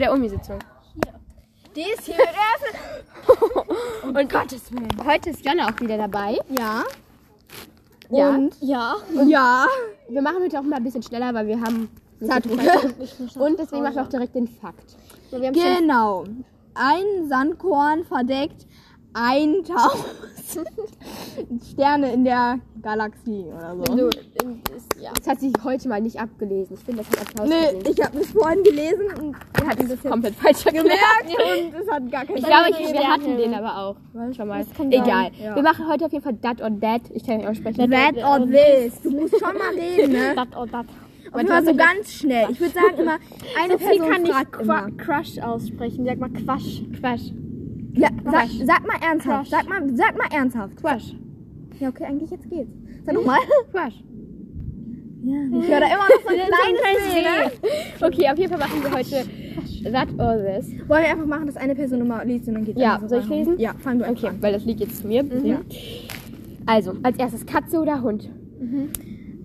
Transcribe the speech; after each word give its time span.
der 0.00 0.12
Uni-Sitzung. 0.12 0.58
Die 1.76 1.82
ist 1.82 2.02
hier 2.02 2.14
eröffnet. 2.18 4.16
Und 4.16 4.32
Gottes 4.32 4.72
Willen. 4.72 4.88
Heute 5.06 5.30
ist 5.30 5.44
Jonna 5.44 5.68
auch 5.68 5.80
wieder 5.80 5.96
dabei. 5.96 6.38
Ja. 6.48 6.82
Ja. 8.10 8.30
Und 8.30 8.54
ja. 8.60 8.96
Ja. 9.26 9.66
Wir 10.08 10.22
machen 10.22 10.38
heute 10.42 10.58
auch 10.58 10.64
mal 10.64 10.76
ein 10.76 10.84
bisschen 10.84 11.02
schneller, 11.02 11.32
weil 11.32 11.46
wir 11.46 11.60
haben 11.60 11.88
nicht 12.18 12.32
Zeit. 12.32 12.42
so 12.42 12.48
viel 12.50 12.58
Zeit. 13.30 13.36
Und 13.36 13.58
deswegen 13.58 13.82
machen 13.82 13.94
wir 13.94 14.02
auch 14.02 14.08
direkt 14.08 14.34
den 14.34 14.48
Fakt. 14.48 14.96
So, 15.30 15.38
Genau. 15.38 16.24
Ein 16.74 17.28
Sandkorn 17.28 18.04
verdeckt 18.04 18.66
1000 19.14 20.04
Sterne 21.72 22.12
in 22.12 22.24
der 22.24 22.58
Galaxie 22.82 23.44
oder 23.56 23.76
so. 23.76 23.84
so, 23.96 24.08
das, 24.10 25.14
das 25.18 25.28
hat 25.28 25.40
sich 25.40 25.52
heute 25.64 25.88
mal 25.88 26.00
nicht 26.00 26.18
abgelesen. 26.20 26.74
Ich 26.76 26.84
finde, 26.84 27.02
das 27.02 27.10
hat 27.10 27.28
Applaus 27.28 27.48
Nee, 27.48 27.54
verdient. 27.66 27.88
ich 27.98 28.04
habe 28.04 28.18
das 28.18 28.26
vorhin 28.28 28.62
gelesen 28.64 29.06
und 29.20 29.36
Er 29.60 29.66
hat 29.66 29.78
das 29.78 30.02
komplett 30.02 30.34
falsch 30.34 30.64
gemerkt 30.64 31.28
und 31.28 31.80
es 31.80 31.90
hat 31.90 32.10
gar 32.10 32.24
keinen 32.24 32.36
Ich 32.38 32.44
glaube, 32.44 32.70
ich, 32.70 32.92
wir 32.92 33.08
hatten 33.08 33.36
den 33.36 33.54
aber 33.54 33.76
auch. 33.78 33.96
Schon 34.34 34.48
mal. 34.48 34.64
Egal. 34.90 35.30
ja. 35.40 35.54
Wir 35.54 35.62
machen 35.62 35.86
heute 35.88 36.06
auf 36.06 36.12
jeden 36.12 36.24
Fall 36.24 36.36
that 36.42 36.60
or 36.60 36.70
that. 36.80 37.02
Ich 37.14 37.24
kann 37.24 37.38
nicht 37.38 37.48
aussprechen. 37.48 37.90
That 37.90 38.16
or 38.16 38.46
this. 38.46 39.00
Du 39.02 39.10
musst 39.10 39.38
schon 39.38 39.56
mal 39.56 39.74
reden, 39.74 40.12
ne? 40.12 40.34
Dat 40.34 40.56
oder 40.56 40.66
dat. 40.66 40.86
Und 41.32 41.40
immer 41.42 41.62
so 41.64 41.74
ganz 41.74 42.12
schnell. 42.12 42.48
Ich 42.50 42.60
würde 42.60 42.74
sagen 42.80 42.98
immer, 42.98 43.18
eine 43.62 43.74
Sophie 43.74 43.84
Person 43.84 44.10
kann 44.10 44.22
nicht 44.22 44.32
fragt 44.34 44.60
immer. 44.60 44.90
Crush 44.96 45.38
aussprechen. 45.38 46.04
Sag 46.04 46.18
mal 46.18 46.30
Quash. 46.30 46.82
Quash. 46.98 47.32
Ja, 47.94 48.08
sag, 48.24 48.48
sag 48.64 48.86
mal 48.86 48.96
ernsthaft. 49.02 49.50
Crush. 49.50 49.60
Sag 49.60 49.68
mal, 49.68 49.96
sag 49.96 50.16
mal 50.18 50.28
ernsthaft. 50.36 50.76
Quash. 50.76 51.14
Ja, 51.80 51.88
okay, 51.88 52.04
eigentlich 52.04 52.30
jetzt 52.30 52.48
geht's. 52.48 52.70
Sag 53.04 53.14
nochmal. 53.14 53.38
Quash. 53.70 54.02
Ja, 55.22 55.36
ich 55.60 55.68
höre 55.68 55.80
da 55.80 55.86
immer 55.86 56.04
noch 56.08 56.22
so 56.22 56.28
ein 56.28 56.40
kleines 56.46 57.60
ne? 57.60 58.06
Okay, 58.06 58.30
auf 58.30 58.38
jeden 58.38 58.50
Fall 58.50 58.58
machen 58.58 58.82
wir 58.82 58.90
heute 58.90 59.92
that 59.92 60.08
or 60.18 60.38
this. 60.38 60.70
Wollen 60.88 61.02
wir 61.02 61.10
einfach 61.10 61.26
machen, 61.26 61.46
dass 61.46 61.58
eine 61.58 61.74
Person 61.74 62.00
immer 62.00 62.24
liest 62.24 62.48
und 62.48 62.54
dann 62.54 62.64
geht's 62.64 62.80
Ja, 62.80 62.98
so 62.98 63.06
soll 63.06 63.18
ich 63.20 63.28
lesen? 63.28 63.58
Ja, 63.58 63.74
fang 63.80 63.98
du 63.98 64.06
einfach 64.06 64.30
Okay, 64.30 64.36
weil 64.40 64.54
das 64.54 64.64
liegt 64.64 64.80
jetzt 64.80 64.96
zu 64.96 65.06
mir. 65.06 65.20
an. 65.20 65.28
Mhm. 65.28 65.44
Ja. 65.44 65.60
Also, 66.64 66.94
als 67.02 67.18
erstes 67.18 67.44
Katze 67.44 67.80
oder 67.80 68.00
Hund? 68.00 68.30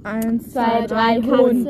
Eins, 0.03 0.51
Zwei, 0.51 0.85
drei, 0.87 1.21
Hund. 1.21 1.67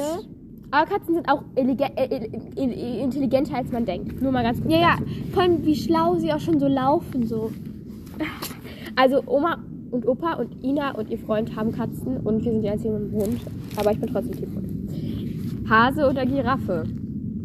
Aber 0.75 0.89
Katzen 0.89 1.15
sind 1.15 1.29
auch 1.29 1.41
äh, 1.55 1.61
äh, 1.61 3.01
intelligenter, 3.01 3.55
als 3.55 3.71
man 3.71 3.85
denkt. 3.85 4.21
Nur 4.21 4.33
mal 4.33 4.43
ganz 4.43 4.59
kurz. 4.59 4.73
Ja, 4.73 4.79
ja. 4.79 4.97
Vor 5.31 5.43
allem, 5.43 5.65
wie 5.65 5.73
schlau 5.75 6.15
sie 6.15 6.33
auch 6.33 6.39
schon 6.41 6.59
so 6.59 6.67
laufen. 6.67 7.25
So. 7.25 7.51
Also, 8.97 9.23
Oma 9.25 9.59
und 9.91 10.05
Opa 10.05 10.33
und 10.33 10.61
Ina 10.61 10.91
und 10.95 11.09
ihr 11.09 11.17
Freund 11.17 11.55
haben 11.55 11.71
Katzen 11.71 12.17
und 12.17 12.43
wir 12.43 12.51
sind 12.51 12.61
die 12.61 12.69
einzigen 12.69 12.93
mit 12.93 13.13
dem 13.13 13.21
Hund. 13.21 13.41
Aber 13.77 13.91
ich 13.93 14.01
bin 14.01 14.11
trotzdem 14.11 14.35
Team 14.35 14.53
Hund. 14.53 15.69
Hase 15.69 16.09
oder 16.09 16.25
Giraffe? 16.25 16.83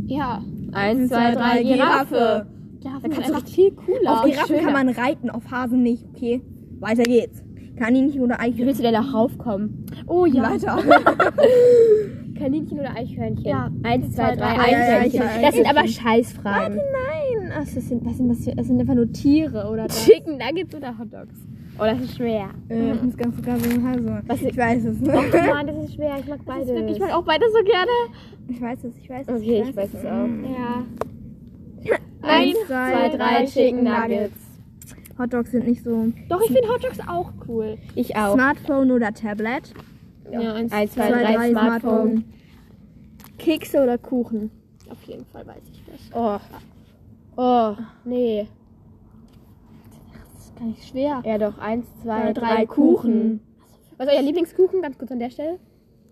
Ja. 0.06 0.42
Eins, 0.72 1.08
zwei, 1.08 1.32
drei, 1.32 1.62
Giraffe. 1.62 2.46
Sind 2.82 3.16
du 3.16 3.22
einfach 3.22 3.46
viel 3.46 3.70
cooler. 3.70 4.12
Auf 4.12 4.24
Giraffen 4.24 4.56
schöner. 4.56 4.62
kann 4.62 4.72
man 4.72 4.88
reiten, 4.88 5.30
auf 5.30 5.48
Hasen 5.52 5.84
nicht. 5.84 6.04
Okay, 6.14 6.42
weiter 6.80 7.04
geht's. 7.04 7.44
Kaninchen 7.76 8.22
oder 8.22 8.34
Wie 8.34 8.40
Eichhörnchen? 8.40 8.66
willst 8.66 8.80
du 8.80 8.82
denn 8.82 8.94
da 8.94 9.00
raufkommen? 9.00 9.86
Oh 10.08 10.26
ja. 10.26 10.50
Weiter. 10.50 10.78
Kaninchen 12.40 12.78
oder 12.80 12.94
Eichhörnchen? 12.96 13.44
Ja. 13.44 13.70
Eins, 13.82 14.14
zwei, 14.14 14.34
drei, 14.34 14.58
Eichhörnchen. 14.58 15.42
Das 15.42 15.54
sind 15.54 15.68
aber 15.68 15.86
Scheißfragen. 15.86 16.76
Nein. 16.76 17.52
Ach, 17.54 17.64
das 17.74 17.88
sind, 17.88 18.04
was 18.04 18.16
sind 18.16 18.28
das 18.28 18.44
für, 18.44 18.54
das 18.54 18.66
sind 18.66 18.80
einfach 18.80 18.94
nur 18.94 19.12
Tiere 19.12 19.68
oder 19.70 19.86
das? 19.86 20.04
Chicken 20.06 20.38
Nuggets 20.38 20.74
oder 20.74 20.96
Hot 20.98 21.12
Dogs? 21.12 21.34
Oh, 21.78 21.84
das 21.84 22.00
ist 22.00 22.16
schwer. 22.16 22.50
Äh, 22.68 22.92
das 23.04 23.16
ganz 23.16 23.36
sogar 23.36 23.58
so 23.58 23.70
also, 23.86 24.18
Was- 24.26 24.42
Ich 24.42 24.56
weiß 24.56 24.84
es. 24.84 24.96
Oh 25.02 25.06
Mann, 25.52 25.66
das 25.66 25.84
ist 25.84 25.94
schwer. 25.94 26.16
Ich 26.20 26.26
mag 26.28 26.44
beides. 26.44 26.68
Ich 26.90 26.98
mag 26.98 27.14
auch 27.14 27.24
beide 27.24 27.44
so 27.48 27.64
gerne. 27.64 27.90
Ich 28.48 28.60
weiß 28.60 28.84
es, 28.84 28.96
ich 28.98 29.08
weiß 29.08 29.26
es. 29.28 29.40
Okay, 29.40 29.64
ich 29.68 29.76
weiß 29.76 29.88
es 29.94 30.04
auch. 30.04 30.26
Ja. 30.48 31.96
Eins, 32.22 32.56
Zwei, 32.66 33.08
drei 33.16 33.44
Chicken 33.46 33.84
Nuggets. 33.84 34.36
Hotdogs 35.18 35.50
sind 35.50 35.66
nicht 35.66 35.82
so. 35.82 36.06
Doch, 36.28 36.40
ich 36.42 36.48
finde 36.52 36.68
Hot 36.68 36.84
Dogs 36.84 36.98
auch 37.06 37.32
cool. 37.48 37.78
Ich 37.94 38.14
auch. 38.16 38.34
Smartphone 38.34 38.90
oder 38.90 39.12
Tablet? 39.12 39.72
Ja, 40.30 40.54
eins, 40.54 40.72
Eins, 40.72 40.92
zwei, 40.92 41.10
drei, 41.10 41.50
Smartphone. 41.50 42.24
Kekse 43.38 43.82
oder 43.82 43.98
Kuchen? 43.98 44.50
Auf 44.90 45.02
jeden 45.04 45.24
Fall 45.26 45.46
weiß 45.46 45.62
ich 45.72 45.82
das. 45.86 46.00
Oh. 46.14 46.38
Oh, 47.36 47.76
nee. 48.04 48.46
Das 50.34 50.46
ist 50.46 50.56
gar 50.56 50.64
nicht 50.66 50.86
schwer. 50.86 51.22
Ja 51.24 51.38
doch, 51.38 51.58
eins, 51.58 51.86
zwei, 52.02 52.26
Ja, 52.26 52.32
drei, 52.32 52.54
drei 52.54 52.66
Kuchen. 52.66 52.96
Kuchen. 52.96 53.40
Was 53.96 54.08
ist 54.08 54.14
euer 54.14 54.22
Lieblingskuchen? 54.22 54.82
Ganz 54.82 54.98
kurz 54.98 55.10
an 55.12 55.18
der 55.18 55.30
Stelle. 55.30 55.58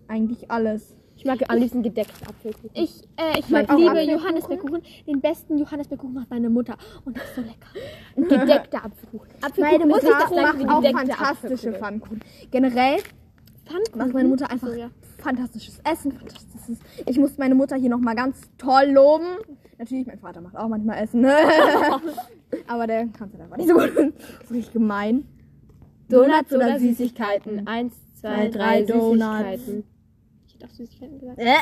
Eigentlich 0.07 0.49
alles. 0.49 0.95
Ich 1.19 1.25
mag 1.25 1.37
am 1.49 1.57
liebsten 1.57 1.83
gedeckten 1.83 2.27
Apfelkuchen. 2.27 2.69
Ich, 2.73 3.03
äh, 3.17 3.37
ich 3.39 3.49
Mag 3.49 3.69
liebe 3.75 3.89
Apfelkuchen. 3.91 4.09
Johannisbeerkuchen. 4.09 4.81
Den 5.05 5.19
besten 5.19 5.57
Johannisbeerkuchen 5.57 6.13
macht 6.13 6.29
meine 6.29 6.49
Mutter. 6.49 6.77
Und 7.03 7.17
das 7.17 7.25
ist 7.25 7.35
so 7.35 7.41
lecker. 7.41 8.37
Gedeckter 8.39 8.85
Apfelkuchen. 8.85 9.29
Meine 9.57 9.75
ist 9.75 9.85
nicht 9.85 10.03
Mutter 10.03 10.41
macht 10.41 10.69
auch 10.69 10.81
fantastische 10.81 11.19
Apfelkuchen. 11.21 11.73
Pfannkuchen. 11.75 12.19
Generell 12.51 12.99
Pfannkuchen. 13.69 13.97
macht 13.97 14.13
meine 14.13 14.29
Mutter 14.29 14.49
einfach 14.51 14.67
So, 14.67 14.73
ja. 14.73 14.89
fantastisches 15.17 15.79
Essen. 15.83 16.11
Fantastisches. 16.11 16.77
Ich 17.05 17.17
muss 17.17 17.37
meine 17.37 17.55
Mutter 17.55 17.75
hier 17.75 17.89
nochmal 17.89 18.15
ganz 18.15 18.41
toll 18.57 18.85
loben. 18.91 19.25
Natürlich, 19.77 20.05
mein 20.07 20.19
Vater 20.19 20.41
macht 20.41 20.57
auch 20.57 20.67
manchmal 20.67 21.01
Essen. 21.03 21.21
Ne? 21.21 21.33
Aber 22.67 22.87
der 22.87 23.07
kann 23.07 23.31
es 23.33 23.39
einfach 23.39 23.57
nicht 23.57 23.69
so 23.69 23.75
gut. 23.75 23.91
Das 23.95 24.43
ist 24.45 24.51
richtig 24.51 24.73
gemein. 24.73 25.25
Donuts 26.09 26.51
oder 26.53 26.79
Süßigkeiten? 26.79 27.67
Eins, 27.67 27.93
zwei, 28.19 28.47
drei, 28.49 28.81
drei 28.81 28.83
Donuts. 28.83 29.65
Süßigkeiten. 29.65 29.83
Ich 30.47 30.53
hätte 30.55 30.65
auch 30.65 30.69
Süßigkeiten 30.71 31.19
gesagt. 31.19 31.39
Äh, 31.39 31.53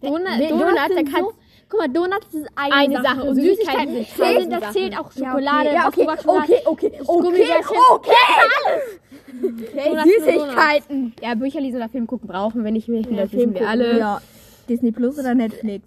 Donut, 0.00 0.20
Donuts, 0.26 0.48
Donuts, 0.48 0.88
da 0.88 1.02
kannst- 1.02 1.34
Guck 1.68 1.78
mal, 1.78 1.88
Donuts 1.88 2.34
ist 2.34 2.48
eine, 2.56 2.74
Eine 2.74 2.94
Sache. 2.96 3.04
Sache. 3.16 3.28
Und 3.28 3.34
Süßigkeiten, 3.36 3.94
Süßigkeiten 3.94 4.40
sind 4.40 4.50
tausend 4.50 4.62
das 4.64 4.72
zählt 4.72 4.98
auch 4.98 5.12
ja, 5.12 5.26
Schokolade. 5.30 5.68
okay, 5.68 5.74
ja, 5.76 5.86
okay, 5.88 6.06
was 6.06 6.22
du 6.22 6.30
okay, 6.30 6.40
okay, 6.40 6.62
okay, 6.64 7.00
okay, 7.06 7.22
Gummibärchen. 7.22 7.60
okay, 7.60 7.78
okay, 7.92 8.10
Donuts 8.66 8.99
sind 9.30 10.24
Süßigkeiten. 10.26 11.12
Ja, 11.22 11.34
Bücher 11.34 11.60
lesen 11.60 11.76
oder 11.76 11.88
Film 11.88 12.06
gucken 12.06 12.28
brauchen 12.28 12.64
wir 12.64 12.70
nicht 12.70 12.88
mehr. 12.88 13.00
Ich 13.00 13.06
finde, 13.06 13.22
Ja, 13.22 13.26
das 13.26 13.34
Film 13.34 13.54
wir 13.54 13.68
alle. 13.68 13.98
Ja, 13.98 14.20
Disney 14.68 14.92
Plus 14.92 15.18
oder 15.18 15.34
Netflix? 15.34 15.86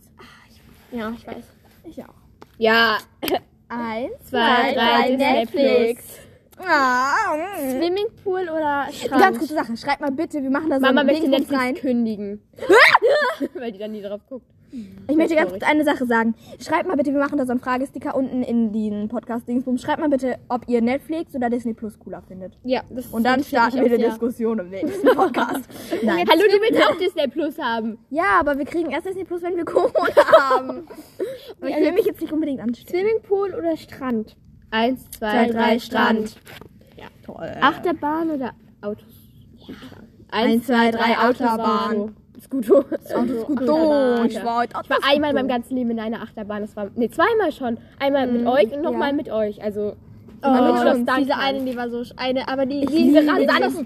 Ja, 0.92 1.12
ich 1.18 1.26
weiß. 1.26 1.44
Ich 1.86 2.04
auch. 2.04 2.14
Ja. 2.58 2.98
Eins, 3.70 4.12
Zwei, 4.30 4.74
drei, 4.74 5.16
Netflix. 5.16 6.20
Ah, 6.60 7.36
mm. 7.36 7.72
Swimmingpool 7.72 8.44
oder 8.44 8.88
Strand? 8.92 9.22
Ganz 9.22 9.38
kurze 9.40 9.56
Sache, 9.56 9.76
schreibt 9.76 10.02
mal 10.02 10.12
bitte, 10.12 10.44
wir 10.44 10.52
machen 10.52 10.70
da 10.70 10.76
so 10.76 10.82
Mama 10.82 11.02
ein 11.02 11.08
möchte 11.08 11.28
Netflix 11.28 11.60
rein. 11.60 11.76
kündigen. 11.76 12.42
Weil 13.56 13.72
die 13.72 13.80
dann 13.80 13.92
nie 13.92 14.02
drauf 14.02 14.22
guckt. 14.30 14.46
Ich 15.08 15.16
möchte 15.16 15.36
ganz 15.36 15.52
kurz 15.52 15.64
eine 15.64 15.84
Sache 15.84 16.06
sagen. 16.06 16.34
Schreibt 16.60 16.88
mal 16.88 16.96
bitte, 16.96 17.12
wir 17.14 17.20
machen 17.20 17.38
da 17.38 17.46
so 17.46 17.52
einen 17.52 17.60
Fragesticker 17.60 18.16
unten 18.16 18.42
in 18.42 18.72
den 18.74 19.08
Podcast-Dingsbums. 19.08 19.82
Schreibt 19.82 20.00
mal 20.00 20.10
bitte, 20.10 20.38
ob 20.50 20.68
ihr 20.68 20.82
Netflix 20.82 21.36
oder 21.36 21.50
Disney 21.50 21.74
Plus 21.74 22.00
cooler 22.00 22.22
findet. 22.28 22.58
Ja, 22.64 22.82
das 22.90 23.08
Und 23.08 23.24
dann 23.24 23.44
starten 23.44 23.76
wir 23.78 23.86
eine 23.86 23.98
sehr. 23.98 24.10
Diskussion 24.10 24.60
im 24.60 24.70
nächsten 24.70 25.08
Podcast. 25.16 25.70
Nein. 26.04 26.26
Hallo, 26.30 26.42
du 26.42 26.62
willst 26.62 26.82
auch 26.88 26.98
Disney 26.98 27.28
Plus 27.28 27.58
haben. 27.60 27.98
Ja, 28.10 28.40
aber 28.40 28.58
wir 28.58 28.66
kriegen 28.66 28.90
erst 28.92 29.06
Disney 29.08 29.24
Plus, 29.24 29.42
wenn 29.44 29.56
wir 29.56 29.66
Corona 29.66 29.92
haben. 30.50 30.88
Aber 31.60 31.70
ich 31.70 31.76
will 31.78 31.92
mich 31.92 32.06
jetzt 32.06 32.22
nicht 32.22 32.34
unbedingt 32.34 32.62
anstellen. 32.62 33.06
Swimmingpool 33.06 33.54
oder 33.54 33.78
Strand? 33.78 34.36
Eins, 34.72 35.10
zwei, 35.12 35.48
drei, 35.50 35.78
Strand. 35.78 36.36
Toll. 37.24 37.52
Achterbahn 37.62 38.32
oder 38.32 38.52
Autos? 38.82 39.14
Eins, 40.30 40.66
zwei, 40.66 40.92
drei, 40.92 41.18
Autobahn. 41.20 42.16
Scooter. 42.44 42.86
Autoscooter. 43.16 44.26
Ich 44.26 44.44
war 44.44 44.58
heute 44.60 44.74
Ich 44.84 44.90
war 44.90 44.98
einmal 45.04 45.30
in 45.32 45.36
meinem 45.36 45.48
ganzen 45.48 45.76
Leben 45.76 45.92
in 45.92 46.00
einer 46.00 46.22
Achterbahn. 46.22 46.62
Das 46.62 46.76
war, 46.76 46.88
nee, 46.96 47.10
zweimal 47.10 47.52
schon. 47.52 47.78
Einmal 48.00 48.28
mit 48.28 48.46
euch 48.46 48.72
und 48.76 48.82
nochmal 48.82 49.10
ja. 49.10 49.16
mit 49.16 49.30
euch. 49.32 49.62
Also, 49.64 49.94
Oh, 50.46 50.50
mit 50.52 50.82
Schloss 50.82 50.96
diese 50.96 51.06
Duncan. 51.06 51.40
eine, 51.40 51.60
die 51.64 51.78
war 51.78 51.90
so 51.90 52.04
eine, 52.18 52.46
aber 52.50 52.66
die, 52.66 52.82
die, 52.82 52.86
diese 52.88 53.22
die, 53.22 53.28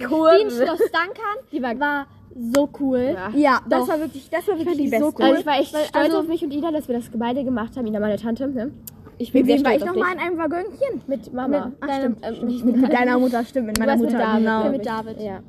Kurven. 0.04 0.38
die 0.40 0.44
in 0.44 0.50
Schloss 0.50 0.80
Duncan, 0.80 1.38
Die 1.52 1.62
war- 1.62 1.80
war 1.80 2.08
so 2.36 2.68
cool. 2.80 3.16
Ja. 3.16 3.30
Ja, 3.36 3.60
das 3.70 3.82
Doch. 3.82 3.90
war 3.90 4.00
wirklich, 4.00 4.28
das 4.32 4.48
war 4.48 4.58
wirklich 4.58 4.76
die 4.78 4.84
die 4.86 4.90
so 4.98 5.12
beste. 5.12 5.22
cool. 5.22 5.26
Also 5.30 5.40
ich 5.42 5.46
war 5.46 5.60
echt 5.60 5.74
Weil- 5.76 5.84
stolz 5.86 6.06
also- 6.06 6.20
auf 6.22 6.28
mich 6.28 6.44
und 6.44 6.52
Ida, 6.52 6.72
dass 6.72 6.88
wir 6.88 6.96
das 6.96 7.12
beide 7.14 7.44
gemacht 7.44 7.78
haben. 7.78 7.86
Ida, 7.86 8.00
meine 8.00 8.18
Tante. 8.18 8.48
Ne? 8.48 8.72
Ich 9.20 9.32
bin 9.32 9.46
Mit 9.46 9.56
sehr 9.60 9.66
war 9.66 9.76
ich 9.76 9.86
nochmal 9.86 10.14
in 10.14 10.20
einem 10.20 10.38
Waggönchen? 10.40 11.02
Mit 11.06 11.32
Mama. 11.32 11.66
Mit- 11.68 11.74
ach, 11.82 11.88
Deinem- 11.88 12.16
stimmt, 12.18 12.40
ähm, 12.42 12.48
Nicht 12.48 12.66
mit 12.82 12.92
deiner 12.94 13.20
Mutter, 13.20 13.46
stimmt, 13.46 13.68
mit 13.68 13.78
meiner 13.80 13.96
Mutter. 13.98 14.12
mit 14.14 14.20
David. 14.20 14.40
genau. 14.40 14.70
Mit 14.72 14.86
David. 14.88 15.22
Ja. 15.22 15.40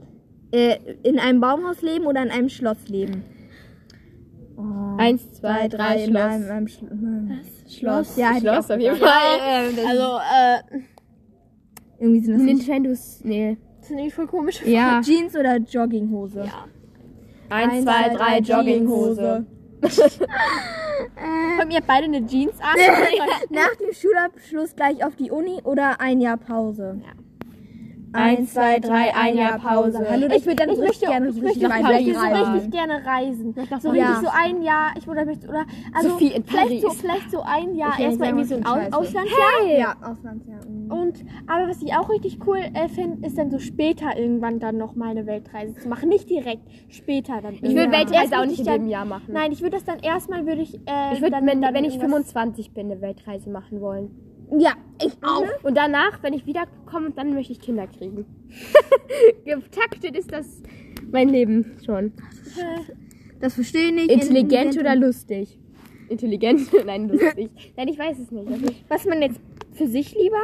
Äh, 0.51 0.77
in 1.03 1.19
einem 1.19 1.41
Baumhaus 1.41 1.83
leben 1.83 2.07
oder 2.07 2.23
in 2.23 2.31
einem 2.31 2.49
Schloss 2.49 2.89
leben? 2.89 3.23
Oh. 4.57 4.97
Eins, 4.97 5.31
zwei, 5.33 5.69
drei, 5.69 6.05
in 6.05 6.11
Schloss. 6.11 6.23
einem, 6.23 6.43
in 6.45 6.51
einem 6.51 6.69
Schloss. 6.69 7.75
Schloss. 7.79 8.17
Ja, 8.17 8.41
Schloss 8.41 8.71
auf 8.71 8.81
jeden. 8.81 8.97
Fall. 8.97 9.09
Also, 9.87 10.19
äh, 10.19 10.81
Irgendwie 12.01 12.21
sind 12.21 12.35
das. 12.35 12.43
Nintendos. 12.43 13.21
Nee. 13.25 13.57
das 13.79 13.89
sind 13.89 13.99
irgendwie 13.99 14.15
voll 14.15 14.27
komische 14.27 14.69
Ja. 14.69 15.01
Jeans 15.05 15.37
oder 15.37 15.59
Jogginghose? 15.59 16.45
Ja. 16.45 16.65
Eins, 17.51 17.85
zwei, 17.85 18.09
drei, 18.15 18.39
Jogginghose. 18.41 19.47
Haben 21.59 21.71
ihr 21.71 21.81
beide 21.87 22.05
eine 22.07 22.27
Jeans 22.27 22.55
an? 22.61 22.77
Nach 23.51 23.75
dem 23.77 23.93
Schulabschluss 23.93 24.75
gleich 24.75 25.05
auf 25.05 25.15
die 25.17 25.31
Uni 25.31 25.61
oder 25.63 26.01
ein 26.01 26.21
Jahr 26.21 26.37
Pause? 26.37 27.01
Eins, 28.13 28.55
zwei, 28.55 28.79
drei, 28.81 29.15
ein 29.15 29.37
Jahr 29.37 29.59
Pause. 29.59 29.99
Hallo, 30.11 30.27
ich 30.35 30.47
würde 30.47 30.57
dann 30.57 30.71
ich 30.71 30.79
richtig 30.79 30.87
möchte, 31.03 31.07
gerne 31.07 31.29
ich 31.29 31.35
so 31.35 31.43
möchte, 31.43 31.61
richtig 31.61 31.81
ich 31.81 32.17
möchte 32.17 32.45
so 32.45 32.53
richtig 32.53 32.71
gerne 32.71 33.07
reisen. 33.07 33.55
So 33.81 33.93
Ja. 33.95 34.07
richtig 34.11 34.29
so 34.29 34.35
ein 34.35 34.63
Jahr, 34.63 34.91
ich 34.97 35.09
oder 35.09 35.25
möchte 35.25 35.47
oder 35.49 35.67
also 35.95 36.11
Sophie 36.11 36.33
in 36.33 36.45
vielleicht 36.45 36.81
so 36.81 36.87
Paris. 36.89 37.01
vielleicht 37.01 37.31
so 37.31 37.41
ein 37.43 37.75
Jahr 37.75 37.99
erstmal 38.01 38.29
irgendwie 38.29 38.47
so 38.49 38.55
ein 38.57 38.65
Aus 38.67 38.93
Auslandsjahr. 38.93 39.79
Ja, 39.79 39.97
Auslandsjahr. 40.03 40.61
mhm. 40.67 40.91
Und 40.91 41.25
aber 41.47 41.69
was 41.69 41.83
ich 41.83 41.93
auch 41.95 42.09
richtig 42.09 42.39
cool 42.47 42.59
äh, 42.59 42.89
finde, 42.89 43.27
ist 43.27 43.37
dann 43.37 43.51
so 43.51 43.59
später 43.59 44.17
irgendwann 44.17 44.59
dann 44.59 44.79
noch 44.79 44.95
mal 44.95 45.11
eine 45.11 45.27
Weltreise 45.27 45.75
zu 45.77 45.89
machen, 45.89 46.09
nicht 46.09 46.31
direkt, 46.31 46.63
später 46.89 47.41
dann. 47.43 47.55
Ich 47.55 47.63
würde 47.63 47.75
Ja. 47.85 47.93
Weltreise 47.93 48.35
auch 48.35 48.39
würde 48.39 48.49
nicht 48.49 48.53
ich 48.53 48.59
in 48.61 48.65
dann- 48.67 48.81
dem 48.83 48.89
Jahr 48.89 49.05
machen. 49.05 49.33
Nein, 49.33 49.53
ich 49.53 49.61
würde 49.61 49.77
das 49.77 49.85
dann 49.85 49.99
erstmal 50.01 50.47
würde 50.47 50.63
ich 50.63 50.75
äh, 50.87 51.13
Ich 51.13 51.21
würde, 51.21 51.33
dann, 51.33 51.47
wenn, 51.47 51.61
wenn 51.63 51.85
ich 51.85 51.95
irgendwas- 51.97 52.33
25 52.33 52.73
bin, 52.73 52.91
eine 52.91 53.01
Weltreise 53.03 53.51
machen 53.51 53.81
wollen. 53.81 54.11
Ja, 54.57 54.73
ich 55.05 55.13
auch. 55.23 55.47
Und 55.63 55.77
danach, 55.77 56.23
wenn 56.23 56.33
ich 56.33 56.47
wiederkomme, 56.47 57.11
dann 57.11 57.35
möchte 57.35 57.53
ich 57.53 57.61
Kinder 57.61 57.87
kriegen. 57.87 58.25
Getaktet 59.45 60.17
ist 60.17 60.33
das 60.33 60.63
mein 61.11 61.29
Leben 61.29 61.77
schon. 61.85 62.13
Das 63.41 63.55
verstehe 63.55 63.89
ich 63.89 63.93
nicht. 63.93 64.11
Intelligent 64.11 64.79
oder 64.79 64.97
lustig? 64.97 65.59
Intelligent? 66.09 66.71
Nein, 66.87 67.09
lustig. 67.09 67.51
Nein, 67.77 67.89
ich 67.89 67.99
weiß 67.99 68.19
es 68.19 68.31
nicht. 68.31 68.49
Also, 68.51 68.67
was 68.89 69.05
man 69.05 69.23
jetzt 69.23 69.41
für 69.73 69.87
sich 69.87 70.15
lieber 70.15 70.43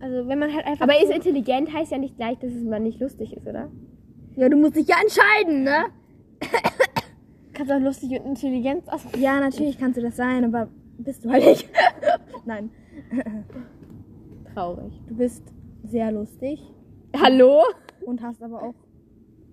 also 0.00 0.28
wenn 0.28 0.38
man 0.38 0.54
halt 0.54 0.64
einfach 0.64 0.84
aber 0.84 1.02
ist 1.02 1.10
intelligent 1.10 1.72
heißt 1.72 1.90
ja 1.90 1.98
nicht 1.98 2.16
gleich, 2.16 2.38
dass 2.38 2.52
es 2.52 2.62
mal 2.62 2.78
nicht 2.78 3.00
lustig 3.00 3.32
ist, 3.32 3.46
oder? 3.46 3.68
Ja, 4.36 4.48
du 4.48 4.56
musst 4.56 4.76
dich 4.76 4.86
ja 4.86 4.96
entscheiden, 5.02 5.64
ne? 5.64 5.86
kannst 7.52 7.72
auch 7.72 7.80
lustig 7.80 8.10
und 8.10 8.26
intelligent 8.26 8.88
also, 8.88 9.08
Ja, 9.18 9.40
natürlich 9.40 9.76
kannst 9.76 9.98
du 9.98 10.02
das 10.02 10.16
sein, 10.16 10.44
aber 10.44 10.68
bist 10.98 11.24
du 11.24 11.30
halt 11.30 11.44
nicht. 11.44 11.68
Nein, 12.44 12.70
Traurig. 14.54 14.92
du 15.08 15.14
bist 15.14 15.42
sehr 15.84 16.10
lustig 16.12 16.60
Hallo? 17.20 17.62
und 18.04 18.22
hast 18.22 18.42
aber 18.42 18.62
auch 18.62 18.74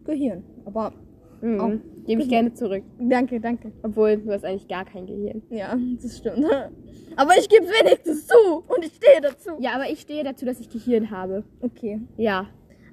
Gehirn. 0.06 0.44
Aber 0.66 0.94
Mhm. 1.42 1.60
Oh. 1.60 2.06
Gebe 2.08 2.22
ich 2.22 2.30
gerne 2.30 2.54
zurück. 2.54 2.84
danke, 3.00 3.40
danke. 3.40 3.72
Obwohl, 3.84 4.18
du 4.18 4.32
hast 4.32 4.46
eigentlich 4.46 4.68
gar 4.68 4.86
kein 4.86 5.06
Gehirn. 5.06 5.42
Ja, 5.50 5.78
das 6.02 6.18
stimmt. 6.18 6.46
Aber 7.18 7.32
ich 7.38 7.48
gebe 7.50 7.66
wenigstens 7.66 8.28
zu 8.28 8.36
und 8.68 8.84
ich 8.84 8.94
stehe 8.94 9.22
dazu. 9.22 9.52
Ja, 9.60 9.72
aber 9.76 9.90
ich 9.90 10.02
stehe 10.02 10.22
dazu, 10.26 10.46
dass 10.46 10.60
ich 10.60 10.70
Gehirn 10.70 11.12
habe. 11.12 11.44
Okay. 11.62 12.02
Ja. 12.18 12.48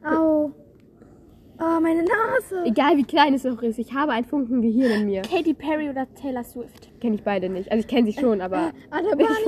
Au. 0.05 0.53
Oh, 1.59 1.81
meine 1.81 2.03
Nase. 2.03 2.63
Egal 2.65 2.97
wie 2.97 3.03
klein 3.03 3.35
es 3.35 3.45
auch 3.45 3.61
ist, 3.63 3.81
ich 3.81 3.93
habe 3.93 4.13
ein 4.13 4.25
Funken 4.25 4.63
Gehirn 4.63 5.01
in 5.01 5.07
mir. 5.07 5.23
Katy 5.23 5.55
Perry 5.55 5.91
oder 5.91 6.07
Taylor 6.15 6.45
Swift. 6.45 6.89
Kenne 7.01 7.17
ich 7.17 7.25
beide 7.25 7.49
nicht. 7.49 7.71
Also 7.73 7.81
ich 7.81 7.89
kenne 7.89 8.13
sie 8.13 8.19
schon, 8.21 8.41
aber 8.41 8.71
Adabani, 8.91 9.23
ich 9.41 9.47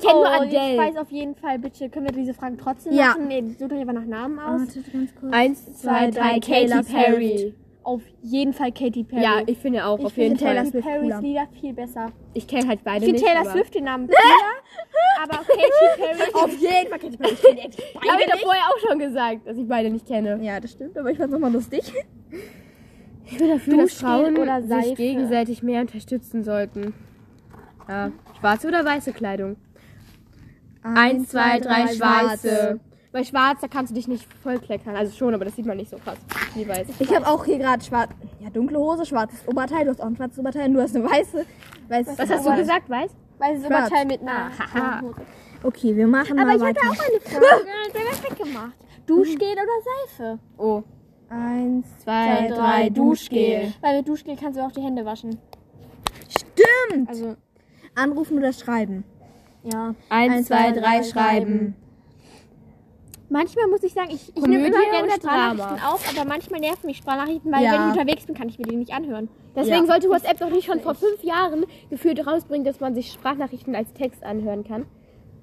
kenne 0.00 0.12
nur 0.14 0.22
Oh, 0.40 0.44
Ich 0.44 0.56
Adele. 0.58 0.78
weiß 0.78 0.96
auf 0.96 1.10
jeden 1.10 1.34
Fall, 1.34 1.58
bitte, 1.58 1.88
können 1.90 2.06
wir 2.06 2.12
diese 2.12 2.34
Fragen 2.34 2.56
trotzdem 2.58 2.92
Ja. 2.94 3.08
machen? 3.08 3.28
Nee, 3.28 3.42
sucht 3.58 3.72
euch 3.72 3.80
einfach 3.80 3.92
nach 3.94 4.04
Namen 4.06 4.38
aus. 4.38 4.60
Warte, 4.60 4.90
ganz 4.90 5.14
kurz. 5.14 5.32
Eins, 5.32 5.74
zwei, 5.80 6.10
drei, 6.10 6.38
Katy 6.38 6.40
Taylor 6.40 6.82
Perry. 6.82 7.54
Auf 7.82 8.00
jeden 8.22 8.54
Fall 8.54 8.72
Katy 8.72 9.04
Perry. 9.04 9.22
Ja, 9.22 9.42
ich 9.44 9.58
finde 9.58 9.84
auch, 9.84 9.98
Ich 9.98 10.06
auf 10.06 10.16
jeden 10.16 10.38
finde 10.38 10.44
Taylor 10.52 10.62
Fall. 10.62 10.70
Swift 10.72 10.84
Perrys 10.86 11.02
cooler. 11.02 11.20
Lieder 11.20 11.46
viel 11.60 11.72
besser. 11.74 12.06
Ich 12.32 12.46
kenne 12.48 12.66
halt 12.68 12.80
beide 12.82 12.98
Ich 13.04 13.04
finde 13.04 13.20
nicht. 13.20 13.26
Taylor 13.26 13.40
aber- 13.42 13.50
Swift 13.50 13.74
den 13.74 13.84
Namen 13.84 14.06
cooler, 14.08 15.22
aber 15.22 15.44
Katy 15.44 15.98
Perry. 15.98 16.34
Auf 16.44 16.52
jeden 16.58 16.88
Fall 16.88 16.98
Katy 16.98 17.16
Perry. 17.18 17.32
Ich 17.34 17.42
kenn 17.42 17.56
die 17.56 17.60
echt 17.60 17.78
Habe 17.78 18.04
ich 18.04 18.10
beide 18.10 18.24
doch 18.26 18.34
nicht. 18.34 18.44
vorher 18.44 18.62
auch 18.62 18.88
schon 18.88 18.98
gesagt, 18.98 19.46
dass 19.46 19.56
ich 19.58 19.68
beide 19.68 19.90
nicht 19.90 20.06
kenne. 20.06 20.38
Ja, 20.42 20.60
das 20.60 20.70
stimmt, 20.72 20.96
aber 20.96 21.10
ich 21.10 21.18
fand's 21.18 21.32
nochmal 21.34 21.52
lustig. 21.52 21.82
Ich 23.26 23.38
bin 23.38 23.48
dafür, 23.48 23.76
dass 23.78 23.94
Frauen 23.94 24.34
sich 24.70 24.94
gegenseitig 24.96 25.62
mehr 25.62 25.80
unterstützen 25.82 26.42
sollten. 26.44 26.94
Ja. 27.88 28.12
Schwarze 28.40 28.68
oder 28.68 28.82
weiße 28.84 29.12
Kleidung? 29.12 29.56
Eins, 30.84 31.30
zwei, 31.30 31.60
drei, 31.60 31.88
schwarze. 31.88 32.80
Bei 33.12 33.22
schwarz, 33.24 33.60
da 33.60 33.68
kannst 33.68 33.90
du 33.90 33.94
dich 33.94 34.08
nicht 34.08 34.26
vollkleckern. 34.42 34.96
Also 34.96 35.16
schon, 35.16 35.34
aber 35.34 35.44
das 35.44 35.54
sieht 35.56 35.66
man 35.66 35.76
nicht 35.76 35.90
so 35.90 35.96
krass 35.98 36.18
wie 36.54 36.66
weiß. 36.68 36.88
Ich 36.98 37.14
habe 37.14 37.26
auch 37.26 37.44
hier 37.44 37.58
gerade 37.58 37.82
schwarz, 37.82 38.10
ja, 38.40 38.50
dunkle 38.50 38.78
Hose, 38.78 39.06
schwarzes 39.06 39.46
Oberteil. 39.46 39.84
Du 39.84 39.90
hast 39.90 40.00
auch 40.00 40.06
ein 40.06 40.16
schwarzes 40.16 40.38
Oberteil 40.38 40.72
du 40.72 40.80
hast 40.80 40.96
eine 40.96 41.04
weiße. 41.04 41.46
Weißes 41.88 42.18
Was 42.18 42.30
hast 42.30 42.44
du 42.44 42.48
Oberteil. 42.48 42.58
gesagt, 42.58 42.90
weiß? 42.90 43.10
Sie 43.10 43.66
Schwarz. 43.66 43.86
Oberteil 43.88 44.06
mit 44.06 44.20
einer. 44.20 44.50
Hose. 45.02 45.14
Okay, 45.62 45.96
wir 45.96 46.06
machen 46.06 46.38
Aber 46.38 46.48
mal 46.48 46.56
ich 46.56 46.62
hatte 46.62 46.76
weiter. 46.80 46.90
auch 46.90 47.08
eine 47.08 47.20
Frage. 47.20 47.64
Der 47.94 48.00
wird 48.02 48.30
weggemacht. 48.30 48.72
Duschgel 49.06 49.52
oder 49.52 50.16
Seife? 50.18 50.38
Oh. 50.58 50.82
Eins, 51.30 51.86
Zwei, 51.98 52.48
drei, 52.48 52.90
Duschgel. 52.90 53.72
Weil 53.80 53.98
mit 53.98 54.08
Duschgel 54.08 54.36
kannst 54.36 54.58
du 54.58 54.62
auch 54.64 54.72
die 54.72 54.82
Hände 54.82 55.04
waschen. 55.04 55.38
Stimmt. 56.28 57.08
Also, 57.08 57.36
Anrufen 57.94 58.38
oder 58.38 58.52
schreiben. 58.52 59.04
Ja. 59.72 59.94
Eins, 60.08 60.46
zwei, 60.46 60.72
drei, 60.72 61.02
schreiben. 61.02 61.74
Manchmal 63.30 63.66
muss 63.68 63.82
ich 63.82 63.92
sagen, 63.94 64.10
ich, 64.10 64.28
ich 64.36 64.42
nehme 64.46 64.66
immer 64.66 64.78
gerne 64.90 65.10
Sprachnachrichten 65.10 65.82
auf, 65.86 66.08
aber 66.16 66.28
manchmal 66.28 66.60
nerven 66.60 66.86
mich 66.86 66.98
Sprachnachrichten, 66.98 67.50
weil 67.50 67.64
Ja. 67.64 67.72
wenn 67.72 67.80
ich 67.90 67.98
unterwegs 68.00 68.26
bin, 68.26 68.34
kann 68.36 68.48
ich 68.48 68.58
mir 68.58 68.66
die 68.66 68.76
nicht 68.76 68.92
anhören. 68.92 69.28
Deswegen 69.56 69.86
Ja. 69.86 69.86
sollte 69.86 70.08
WhatsApp 70.08 70.38
doch 70.38 70.50
nicht 70.50 70.66
schon 70.66 70.80
vor 70.80 70.94
fünf 70.94 71.22
Jahren 71.24 71.64
gefühlt 71.90 72.24
rausbringen, 72.26 72.64
dass 72.64 72.80
man 72.80 72.94
sich 72.94 73.10
Sprachnachrichten 73.12 73.74
als 73.74 73.92
Text 73.94 74.22
anhören 74.22 74.62
kann. 74.64 74.84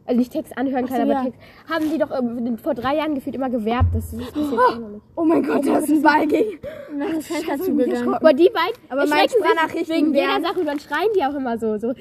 Also 0.05 0.19
nicht 0.19 0.31
Text 0.33 0.57
anhören 0.57 0.87
kann, 0.87 0.97
so, 0.97 1.03
aber 1.03 1.11
ja. 1.13 1.23
Text. 1.25 1.39
Haben 1.69 1.91
die 1.91 1.97
doch 1.97 2.11
ähm, 2.17 2.57
vor 2.57 2.73
drei 2.73 2.95
Jahren 2.97 3.13
gefühlt 3.15 3.35
immer 3.35 3.49
gewerbt. 3.49 3.89
Das 3.93 4.05
ist 4.11 4.17
bis 4.33 4.51
jetzt 4.51 4.59
auch 4.59 4.79
noch 4.79 4.89
nicht. 4.89 5.01
Oh 5.15 5.23
mein 5.23 5.43
Gott, 5.43 5.65
da 5.65 5.77
ist 5.77 5.89
ein 5.89 6.01
Ball 6.01 6.27
gegen. 6.27 6.59
Ist 7.01 7.17
das 7.31 7.37
Fenster 7.37 7.57
zugegangen. 7.65 8.13
Aber 8.13 8.33
die 8.33 8.49
beiden, 8.49 8.75
Aber 8.89 9.05
meine 9.07 9.21
erschrecken 9.23 9.77
sich 9.77 9.89
wegen 9.89 10.13
jeder 10.13 10.27
wären- 10.27 10.43
Sache 10.43 10.59
und 10.59 10.65
dann 10.65 10.79
schreien 10.79 11.07
die 11.15 11.23
auch 11.23 11.33
immer 11.35 11.57
so. 11.57 11.77
so. 11.77 11.93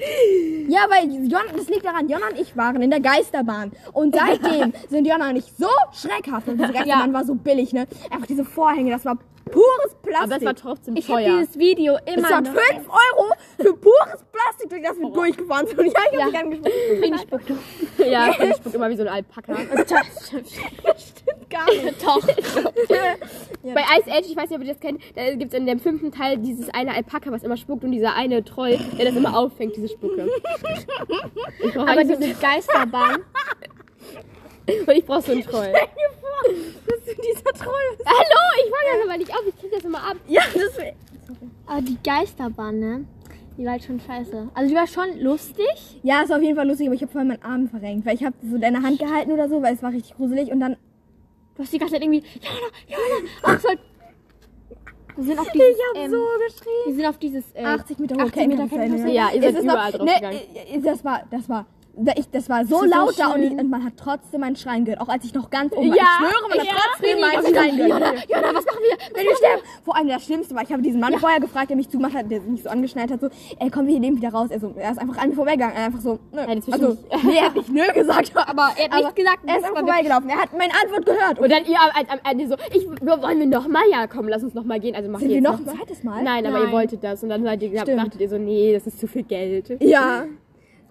Ja, 0.67 0.81
weil 0.89 1.09
Jon, 1.27 1.41
das 1.55 1.69
liegt 1.69 1.85
daran, 1.85 2.09
Jonna 2.09 2.27
und 2.29 2.39
ich 2.39 2.55
waren 2.57 2.81
in 2.81 2.89
der 2.89 2.99
Geisterbahn. 2.99 3.71
Und 3.93 4.15
seitdem 4.15 4.73
sind 4.89 5.07
Jonna 5.07 5.29
und 5.29 5.37
ich 5.37 5.45
so 5.57 5.67
schreckhaft. 5.93 6.47
Und 6.49 6.59
diese 6.59 6.73
Geisterbahn 6.73 7.13
war 7.13 7.23
so 7.23 7.35
billig, 7.35 7.71
ne? 7.73 7.87
Einfach 8.11 8.27
diese 8.27 8.43
Vorhänge, 8.45 8.91
das 8.91 9.05
war 9.05 9.17
pures 9.45 9.95
Plastik. 10.01 10.23
Aber 10.31 10.35
es 10.37 10.45
war 10.45 10.55
trotzdem 10.55 10.95
Ich 10.95 11.09
habe 11.09 11.23
teuer. 11.23 11.37
dieses 11.39 11.57
Video 11.59 11.97
es 12.05 12.15
immer 12.15 12.29
hat 12.29 12.43
noch. 12.45 12.53
5 12.53 12.87
Euro 12.89 13.31
für 13.59 13.73
pures 13.75 14.23
Plastik, 14.31 14.69
durch 14.69 14.83
das 14.83 14.97
wir 14.99 15.09
durchgefahren 15.09 15.67
sind. 15.67 15.79
Und 15.79 15.85
ja, 15.87 15.91
ich 16.11 16.17
hab 16.19 16.19
Ja. 16.19 16.25
mich 16.25 16.39
angesprochen. 16.39 16.99
Frieden 16.99 17.17
spuckt. 17.19 17.51
ja, 17.99 18.29
ich 18.43 18.55
spuck 18.55 18.73
immer 18.73 18.89
wie 18.89 18.95
so 18.95 19.01
ein 19.03 19.07
Alpaka. 19.09 19.53
Gar 21.49 21.65
nicht. 21.65 22.05
Doch. 22.05 22.21
Bei 23.63 23.81
Ice 23.99 24.09
Age, 24.11 24.25
ich 24.29 24.35
weiß 24.37 24.49
nicht, 24.49 24.59
ob 24.59 24.65
ihr 24.65 24.73
das 24.73 24.79
kennt, 24.79 25.01
da 25.15 25.33
gibt 25.35 25.53
es 25.53 25.59
in 25.59 25.65
dem 25.65 25.79
fünften 25.79 26.11
Teil 26.11 26.37
dieses 26.37 26.69
eine 26.73 26.93
Alpaka, 26.95 27.31
was 27.31 27.43
immer 27.43 27.57
spuckt 27.57 27.83
und 27.83 27.91
dieser 27.91 28.15
eine 28.15 28.43
Troll, 28.43 28.79
der 28.97 29.05
das 29.05 29.15
immer 29.15 29.37
auffängt, 29.37 29.75
diese 29.75 29.89
Spucke. 29.89 30.27
Ich 31.63 31.77
Aber 31.77 32.03
diese 32.03 32.33
Geisterbahn. 32.35 33.23
und 34.87 34.89
ich 34.95 35.05
brauche 35.05 35.21
so 35.21 35.31
einen 35.33 35.43
Troll. 35.43 35.71
Das 35.73 35.81
ist 35.83 36.70
dieser 37.31 37.53
Troll. 37.53 37.73
Hallo, 38.05 38.63
ich 38.63 38.71
fange 38.71 38.97
das 38.99 39.09
aber 39.09 39.17
nicht 39.17 39.31
auf, 39.31 39.41
ich 39.47 39.57
krieg 39.59 39.71
das 39.71 39.83
immer 39.83 39.99
ab. 39.99 40.17
Ja, 40.27 40.41
das 40.53 40.77
wär- 40.77 40.93
Aber 41.67 41.81
die 41.81 41.97
Geisterbahn, 42.03 42.79
ne? 42.79 43.05
Die 43.57 43.65
war 43.65 43.73
halt 43.73 43.83
schon 43.83 43.99
scheiße. 43.99 44.49
Also 44.53 44.69
die 44.69 44.75
war 44.75 44.87
schon 44.87 45.19
lustig. 45.19 45.99
ja, 46.03 46.21
es 46.23 46.29
war 46.29 46.37
auf 46.37 46.43
jeden 46.43 46.55
Fall 46.55 46.67
lustig, 46.67 46.87
aber 46.87 46.95
ich 46.95 47.01
habe 47.01 47.11
voll 47.11 47.25
meinen 47.25 47.43
Arm 47.43 47.67
verrenkt. 47.69 48.05
Weil 48.05 48.15
ich 48.15 48.23
habe 48.23 48.35
so 48.49 48.57
deine 48.57 48.81
Hand 48.81 48.97
gehalten 48.99 49.31
oder 49.31 49.49
so, 49.49 49.61
weil 49.61 49.73
es 49.75 49.83
war 49.83 49.91
richtig 49.91 50.15
gruselig. 50.15 50.51
Und 50.51 50.59
dann 50.61 50.77
Du 51.55 51.63
hast 51.63 51.73
die 51.73 51.77
ganze 51.77 51.93
Zeit 51.95 52.01
irgendwie. 52.01 52.23
Jana, 52.41 52.67
Jana, 52.87 53.53
Axel. 53.55 53.77
Wir 55.17 55.23
sind 55.25 55.39
auf 55.39 55.51
dieses. 55.51 55.67
Ich 55.69 55.75
hab 55.89 56.05
ähm, 56.05 56.11
so 56.11 56.17
wir 56.17 56.47
geschrien. 56.47 56.95
sind 56.95 57.05
auf 57.05 57.17
dieses. 57.17 57.43
Äh, 57.53 57.65
80 57.65 57.99
Meter 57.99 58.15
hohe 58.15 58.21
80 58.23 58.47
Meter 58.47 58.63
Kettenkarussell. 58.63 58.79
Kettenkarussell. 58.79 59.15
Ja, 59.15 59.29
ihr 59.31 59.35
Es 59.39 59.41
seid 59.43 59.55
ist 59.55 59.63
überall 59.63 59.91
noch- 59.91 59.97
drauf 59.97 60.07
ne, 60.07 60.15
gegangen. 60.15 60.39
äh, 60.55 60.79
Das 60.81 61.03
war, 61.05 61.23
das 61.29 61.49
war, 61.49 61.65
ich, 62.15 62.29
das 62.29 62.49
war 62.49 62.65
so 62.65 62.75
Das 62.75 62.83
ist 62.85 62.91
so 62.91 62.99
laut 62.99 63.19
da 63.19 63.33
und, 63.33 63.43
ich, 63.43 63.51
und 63.51 63.69
man 63.69 63.83
hat 63.83 63.93
trotzdem 63.97 64.41
meinen 64.41 64.55
Schreien 64.55 64.85
gehört. 64.85 65.01
Auch 65.01 65.09
als 65.09 65.23
ich 65.23 65.33
noch 65.33 65.49
ganz 65.49 65.73
oben 65.73 65.89
war. 65.89 65.97
Ja, 65.97 66.03
ich 66.03 66.29
schwöre, 66.29 66.49
man 66.49 66.59
hat 66.59 66.65
ja, 66.65 66.73
trotzdem 66.73 67.09
Rini, 67.09 67.21
meinen 67.21 67.43
was 67.43 67.51
Schreien 67.51 67.77
gehört. 67.77 68.01
Jana, 68.01 68.13
Jana, 68.27 68.47
was 68.57 68.65
machen 68.65 68.79
wir? 68.81 69.15
Wenn 69.15 69.25
wir 69.25 69.35
sterben. 69.35 69.61
Vor 69.83 69.95
allem 69.95 70.07
das 70.07 70.23
Schlimmste 70.23 70.55
war, 70.55 70.63
ich 70.63 70.71
habe 70.71 70.81
diesen 70.81 70.99
Mann 70.99 71.17
vorher 71.19 71.39
gefragt, 71.39 71.69
der 71.69 71.77
mich 71.77 71.89
zugemacht 71.89 72.15
hat, 72.15 72.31
der 72.31 72.41
mich 72.41 72.63
so 72.63 72.69
angeschnallt 72.69 73.11
hat, 73.11 73.21
so, 73.21 73.29
ey, 73.59 73.69
komm, 73.69 73.87
wir 73.87 73.99
leben 73.99 74.17
wieder 74.17 74.29
raus. 74.29 74.49
Er, 74.49 74.59
so, 74.59 74.73
er 74.75 74.91
ist 74.91 74.97
einfach 74.97 75.17
an 75.17 75.29
mir 75.29 75.35
vorbeigegangen. 75.35 75.75
Er 75.75 75.85
einfach 75.85 76.01
so, 76.01 76.19
nö. 76.31 76.41
Ja, 76.41 76.47
also, 76.71 76.97
nee, 77.23 77.37
er 77.37 77.45
hat 77.45 77.55
nicht 77.55 77.69
nö 77.69 77.85
gesagt, 77.93 78.31
aber 78.35 78.69
Er 78.77 78.85
hat 78.85 78.91
aber 78.91 78.97
nichts 79.01 79.15
gesagt. 79.15 79.39
Er 79.45 79.57
ist 79.57 79.63
einfach 79.63 79.79
vorbeigelaufen. 79.79 80.29
Er 80.29 80.41
hat 80.41 80.57
meine 80.57 80.73
Antwort 80.81 81.05
gehört. 81.05 81.39
Und 81.39 81.51
Und 81.51 81.51
dann 81.51 81.65
ihr 81.65 81.77
am 81.79 82.19
Ende 82.29 82.47
so, 82.47 82.55
ich, 82.73 82.87
wollen 82.87 83.39
wir 83.39 83.47
noch 83.47 83.67
mal? 83.67 83.83
Ja, 83.91 84.07
komm, 84.07 84.27
lass 84.27 84.43
uns 84.43 84.53
noch 84.53 84.63
mal 84.63 84.79
gehen. 84.79 84.95
Also 84.95 85.11
ihr 85.11 85.29
wir 85.29 85.41
noch 85.41 85.59
ein 85.59 85.65
zweites 85.65 86.03
Mal? 86.03 86.23
Nein, 86.23 86.45
aber 86.45 86.61
ihr 86.65 86.71
wolltet 86.71 87.03
das. 87.03 87.23
Und 87.23 87.29
dann 87.29 87.43
seid 87.43 87.61
ihr, 87.61 87.71
dachtet 87.83 88.21
ihr 88.21 88.29
so, 88.29 88.37
nee, 88.37 88.73
das 88.73 88.87
ist 88.87 88.99
zu 88.99 89.07
viel 89.07 89.23
Geld. 89.23 89.77
Ja. 89.81 90.25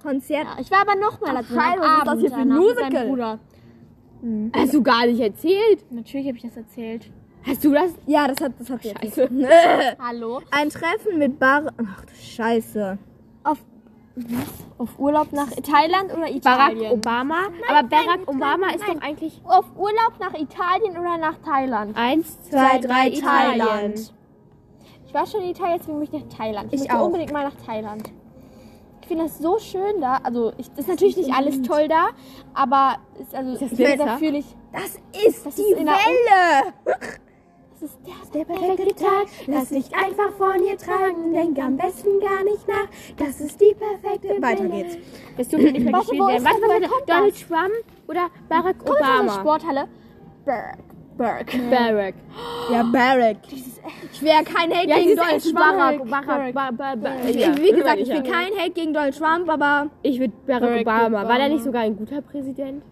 Konzert. 0.02 0.44
Ja, 0.44 0.56
ich 0.60 0.70
war 0.70 0.80
aber 0.82 0.94
nochmal 0.96 1.34
dazu. 1.34 1.54
Scheiße, 1.54 1.80
was 1.80 1.98
ist 1.98 2.06
das 2.06 2.18
hier 2.20 2.30
für 2.30 2.36
ein 2.36 2.48
Musical? 2.48 3.06
Bruder. 3.06 3.38
Hast 4.54 4.74
du 4.74 4.82
gar 4.82 5.06
nicht 5.06 5.20
erzählt? 5.20 5.90
Natürlich 5.90 6.26
habe 6.28 6.36
ich 6.36 6.42
das 6.42 6.56
erzählt. 6.56 7.10
Hast 7.46 7.64
du 7.64 7.72
das? 7.72 7.92
Ja, 8.06 8.28
das 8.28 8.38
hat, 8.42 8.52
das 8.58 8.68
hat 8.68 8.82
sie 8.82 8.90
Scheiße. 8.90 9.28
Hallo? 9.98 10.40
Ein 10.50 10.68
Treffen 10.68 11.18
mit 11.18 11.38
Bar. 11.38 11.72
Ach 11.78 12.04
du 12.04 12.14
Scheiße. 12.14 12.98
Auf. 13.44 13.58
Auf 14.76 14.98
Urlaub 14.98 15.32
nach 15.32 15.48
Thailand 15.50 16.12
oder 16.12 16.26
Barack 16.42 16.72
Italien? 16.72 16.92
Obama? 16.92 17.36
aber 17.68 17.88
Barack 17.88 18.20
Obama 18.28 18.66
ist 18.74 18.86
doch 18.86 19.00
eigentlich 19.00 19.40
Auf 19.44 19.64
Urlaub 19.78 20.12
nach 20.18 20.34
Italien 20.38 20.98
oder 20.98 21.16
nach 21.16 21.38
Thailand? 21.38 21.96
eins, 21.96 22.38
Zwei, 22.42 22.78
drei, 22.78 23.08
Italien. 23.08 23.60
Thailand. 23.66 24.14
Ich 25.06 25.14
war 25.14 25.26
schon 25.26 25.42
in 25.42 25.50
Italien, 25.50 25.76
jetzt 25.76 25.88
will 25.88 26.02
ich 26.02 26.12
nach 26.12 26.36
Thailand. 26.36 26.72
Ich, 26.74 26.82
Ich 26.82 26.90
auch. 26.90 27.06
unbedingt 27.06 27.32
mal 27.32 27.44
nach 27.44 27.54
Thailand. 27.64 28.10
Finde 29.10 29.24
das 29.24 29.38
so 29.38 29.58
schön 29.58 30.00
da. 30.00 30.18
Also, 30.22 30.52
ich, 30.56 30.70
ist 30.76 30.88
natürlich 30.88 31.16
nicht 31.16 31.32
alles 31.34 31.60
toll 31.62 31.88
da, 31.88 32.10
aber 32.54 32.98
ist, 33.20 33.34
also, 33.34 33.52
das 33.58 33.72
ich 33.72 33.78
Winter? 33.78 34.06
da 34.06 34.16
fühle 34.18 34.38
ich. 34.38 34.46
Das 34.72 34.96
ist 35.26 35.44
Das 35.46 35.54
die 35.56 35.62
ist 35.62 35.78
der 35.78 35.86
Welle. 35.86 36.72
Das 37.80 37.90
ist 37.90 37.98
der, 38.34 38.44
perfekte 38.44 38.94
Tag. 38.94 39.26
Lass 39.46 39.68
dich 39.70 39.90
einfach 39.94 40.32
von 40.36 40.62
ihr 40.64 40.76
tragen. 40.76 41.32
Denk 41.32 41.58
am 41.58 41.76
besten 41.76 42.20
gar 42.20 42.44
nicht 42.44 42.68
nach. 42.68 42.86
Das 43.16 43.40
ist 43.40 43.60
die 43.60 43.74
perfekte 43.74 44.40
Weiter 44.42 44.64
Welle. 44.64 44.84
geht's. 44.84 44.98
Das 45.38 45.48
dürfte 45.48 45.72
nicht 45.72 45.84
mehr 45.84 45.92
Warte, 45.94 46.06
gespielt 46.06 46.22
wo 46.22 46.26
werden. 46.28 46.38
ist 46.38 46.44
Warte, 46.44 46.60
das? 46.60 46.68
warte, 46.70 46.82
Woher 46.82 46.88
kommt 46.90 47.08
Donald 47.08 47.34
das? 47.34 47.48
Trump 47.48 48.08
oder 48.08 48.28
Barack 48.48 48.76
Komm 48.84 48.96
jetzt 48.96 49.00
aus 49.00 49.44
der 50.46 50.78
Obama? 51.20 51.44
Berg. 51.44 51.70
Barack. 51.70 52.14
Ja, 52.72 52.82
Barack. 52.82 53.36
Ich 54.12 54.22
wäre 54.22 54.42
kein 54.44 54.70
Hate 54.72 54.88
Ja, 54.88 54.96
gegen 54.98 55.16
Donald 55.16 55.42
Trump. 55.42 55.54
Barack, 55.56 56.08
Barack, 56.08 56.54
Barack, 56.54 57.00
Barack. 57.02 57.34
Ja, 57.34 57.56
Wie 57.56 57.72
gesagt, 57.72 57.98
ich 58.00 58.08
will 58.08 58.22
kein 58.22 58.52
Hate 58.58 58.70
gegen 58.72 58.92
Donald 58.92 59.16
Trump, 59.16 59.48
aber 59.48 59.90
Ich 60.02 60.18
würde 60.20 60.32
Barack 60.46 60.84
Barack 60.84 61.10
Obama. 61.10 61.16
War 61.16 61.20
der 61.22 61.34
Obama. 61.36 61.48
nicht 61.48 61.64
sogar 61.64 61.82
ein 61.82 61.96
guter 61.96 62.20
Präsident? 62.22 62.82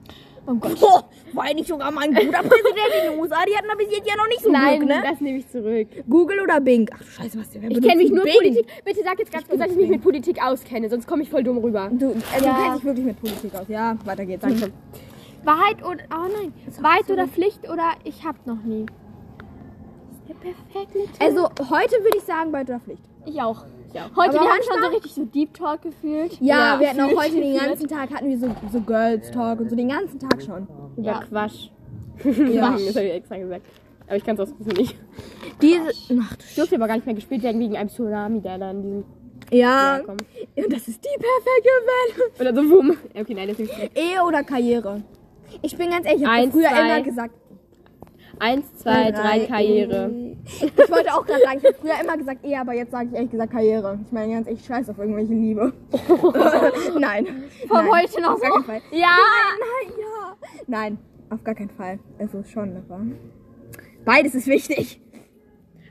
Oh 0.50 0.54
Gott. 0.54 0.80
Boah, 0.80 1.04
war 1.34 1.46
er 1.48 1.54
nicht 1.54 1.68
sogar 1.68 1.90
mal 1.90 2.04
ein 2.04 2.14
guter 2.14 2.38
Präsident 2.42 2.88
in 3.04 3.10
den 3.12 3.20
USA? 3.20 3.36
Die 3.46 3.54
hatten 3.54 3.68
aber 3.70 3.78
bis 3.84 3.94
jetzt 3.94 4.08
ja 4.08 4.16
noch 4.16 4.28
nicht 4.28 4.40
so 4.40 4.50
Nein, 4.50 4.78
Glück, 4.78 4.88
ne? 4.88 5.02
das 5.06 5.20
nehme 5.20 5.38
ich 5.38 5.48
zurück. 5.48 5.88
Google 6.08 6.40
oder 6.40 6.58
Bing? 6.58 6.88
Ach 6.94 6.98
du 7.00 7.04
Scheiße, 7.04 7.38
was 7.38 7.50
der 7.50 7.62
Ich 7.64 7.82
kenne 7.82 7.96
mich 7.96 8.10
nur 8.10 8.24
Politik. 8.24 8.66
Bitte 8.82 9.00
sag 9.04 9.18
jetzt 9.18 9.30
ganz 9.30 9.46
kurz, 9.46 9.58
dass 9.60 9.70
ich 9.70 9.76
mich 9.76 9.90
mit 9.90 10.02
Politik 10.02 10.42
auskenne, 10.42 10.88
sonst 10.88 11.06
komme 11.06 11.22
ich 11.22 11.28
voll 11.28 11.42
dumm 11.42 11.58
rüber. 11.58 11.90
Du, 11.92 12.12
äh, 12.12 12.14
Ja. 12.42 12.54
du 12.54 12.62
kennst 12.62 12.76
dich 12.78 12.84
wirklich 12.84 13.04
mit 13.06 13.20
Politik 13.20 13.54
aus. 13.56 13.68
Ja, 13.68 13.94
weiter 14.06 14.24
geht's. 14.24 14.40
Danke. 14.42 14.72
Wahrheit 15.48 15.82
oder. 15.82 16.04
Oh 16.14 16.28
nein. 16.40 16.52
Wahrheit 16.82 17.10
oder 17.10 17.26
Pflicht 17.26 17.68
oder 17.68 17.92
ich 18.04 18.24
hab 18.24 18.46
noch 18.46 18.62
nie. 18.62 18.86
Das 18.86 20.18
ist 20.18 20.28
der 20.28 20.34
perfekte 20.34 21.12
Tag. 21.12 21.26
Also, 21.26 21.44
heute 21.70 21.92
würde 22.04 22.18
ich 22.18 22.24
sagen, 22.24 22.52
Beute 22.52 22.72
oder 22.72 22.80
Pflicht. 22.80 23.02
ich 23.26 23.40
auch. 23.40 23.64
Ja. 23.94 24.10
Heute, 24.14 24.30
Aber 24.38 24.44
wir 24.44 24.50
haben 24.52 24.62
schon 24.70 24.82
so 24.82 24.88
richtig 24.88 25.14
so 25.14 25.24
Deep 25.24 25.54
Talk 25.54 25.80
gefühlt. 25.82 26.38
Ja, 26.40 26.74
Ja, 26.74 26.80
wir 26.80 26.88
hatten 26.90 27.00
auch 27.00 27.16
heute 27.22 27.36
den 27.36 27.52
gefühlt. 27.54 27.64
ganzen 27.68 27.88
Tag, 27.88 28.10
hatten 28.12 28.28
wir 28.28 28.38
so, 28.38 28.54
so 28.70 28.80
Girls 28.82 29.30
Talk 29.30 29.60
und 29.60 29.70
so 29.70 29.76
den 29.76 29.88
ganzen 29.88 30.18
Tag 30.18 30.42
schon. 30.42 30.68
Über 30.96 31.06
Ja. 31.06 31.20
Quatsch. 31.20 31.70
Ja. 32.24 32.70
das 32.72 32.96
habe 32.96 33.06
ich 33.06 33.14
extra 33.14 33.36
gesagt. 33.38 33.62
Aber 34.06 34.16
ich 34.16 34.24
kann 34.24 34.38
es 34.38 34.52
auch 34.52 34.58
nicht. 34.76 34.96
Diese, 35.62 35.88
ach, 36.22 36.36
du 36.36 36.44
durfte 36.56 36.76
aber 36.76 36.86
gar 36.88 36.96
nicht 36.96 37.06
mehr 37.06 37.14
gespielt 37.14 37.42
werden 37.42 37.60
wegen 37.60 37.76
einem 37.76 37.88
Tsunami, 37.88 38.40
der 38.42 38.58
da 38.58 38.70
in 38.70 38.82
diesem 38.82 39.04
ja, 39.50 40.00
und 40.04 40.72
das 40.72 40.88
ist 40.88 41.02
die 41.02 41.16
perfekte 41.16 41.70
Welle. 41.88 42.50
Oder 42.50 42.54
so 42.62 42.70
wumm. 42.70 42.94
Okay, 43.18 43.32
nein, 43.32 43.48
das 43.48 43.58
ist 43.58 43.78
nicht. 43.78 43.98
Ehe 43.98 44.22
oder 44.22 44.42
Karriere? 44.44 45.02
Ich 45.62 45.76
bin 45.76 45.90
ganz 45.90 46.06
ehrlich, 46.06 46.22
ich 46.22 46.28
habe 46.28 46.50
früher 46.50 46.68
zwei. 46.68 46.80
immer 46.80 47.02
gesagt, 47.02 47.34
Eins, 48.40 48.76
zwei, 48.76 49.10
drei, 49.10 49.46
Karriere. 49.46 50.10
Ich 50.44 50.90
wollte 50.90 51.12
auch 51.12 51.26
gerade 51.26 51.42
sagen, 51.42 51.58
ich 51.58 51.64
habe 51.64 51.74
früher 51.80 52.00
immer 52.00 52.16
gesagt 52.16 52.44
Ehe, 52.44 52.60
aber 52.60 52.72
jetzt 52.72 52.92
sage 52.92 53.08
ich 53.08 53.14
ehrlich 53.14 53.30
gesagt 53.30 53.52
Karriere. 53.52 53.98
Ich 54.06 54.12
meine 54.12 54.32
ganz 54.32 54.46
ehrlich, 54.46 54.64
scheiß 54.64 54.88
auf 54.90 54.98
irgendwelche 54.98 55.34
Liebe. 55.34 55.72
Nein. 56.98 57.26
Von 57.66 57.84
Nein, 57.84 57.90
heute 57.90 58.20
noch 58.22 58.34
auf 58.34 58.40
gar 58.40 58.50
keinen 58.52 58.64
Fall. 58.64 58.80
Ja. 58.92 59.16
Nein, 59.58 59.92
ja. 60.00 60.36
Nein, 60.66 60.98
auf 61.30 61.42
gar 61.42 61.54
keinen 61.54 61.70
Fall. 61.70 61.98
Also 62.18 62.44
schon, 62.44 62.76
aber 62.76 63.00
beides 64.04 64.34
ist 64.34 64.46
wichtig. 64.46 65.00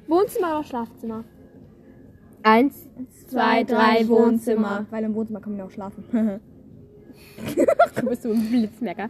Wohnzimmer 0.07 0.59
oder 0.59 0.63
Schlafzimmer? 0.63 1.25
Eins, 2.43 2.87
zwei, 3.27 3.65
drei, 3.65 4.07
Wohnzimmer. 4.07 4.85
Weil 4.89 5.03
im 5.03 5.15
Wohnzimmer 5.15 5.41
kann 5.41 5.51
man 5.51 5.59
ja 5.59 5.65
auch 5.65 5.71
schlafen. 5.71 6.05
Du 7.95 8.05
bist 8.07 8.23
so 8.23 8.31
ein 8.31 8.49
Blitzmerker. 8.49 9.09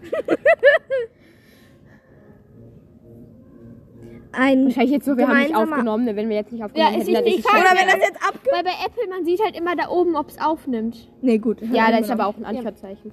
Ein 4.32 4.66
Wahrscheinlich 4.66 4.92
jetzt 4.92 5.06
so, 5.06 5.18
wir 5.18 5.28
haben 5.28 5.40
nicht 5.40 5.56
aufgenommen, 5.56 6.06
ne? 6.06 6.16
wenn 6.16 6.30
wir 6.30 6.36
jetzt 6.36 6.52
nicht 6.52 6.64
aufgenommen 6.64 6.94
Ja, 6.94 7.00
hätten, 7.00 7.14
dann 7.14 7.26
ist 7.26 7.40
es 7.40 7.46
Oder 7.46 7.72
wenn 7.72 7.88
das 7.88 8.08
jetzt 8.08 8.22
ab. 8.28 8.40
Weil 8.52 8.64
bei 8.64 8.72
Apple, 8.86 9.10
man 9.10 9.26
sieht 9.26 9.44
halt 9.44 9.58
immer 9.58 9.76
da 9.76 9.90
oben, 9.90 10.16
ob 10.16 10.30
es 10.30 10.40
aufnimmt. 10.40 11.10
Nee, 11.22 11.38
gut. 11.40 11.62
Ja, 11.72 11.92
da 11.92 11.98
ist 11.98 12.12
aber 12.12 12.28
auch 12.28 12.38
ein 12.38 12.46
Anführzeichen. 12.46 13.12